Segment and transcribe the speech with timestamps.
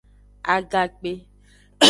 [0.53, 1.11] Agakpe.